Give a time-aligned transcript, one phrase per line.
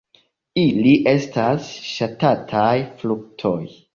[0.61, 3.57] Ili estas ŝatataj fruktoj.